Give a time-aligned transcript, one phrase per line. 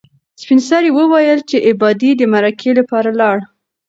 [0.41, 3.37] سپین سرې وویل چې ابا دې د مرکې لپاره لاړ.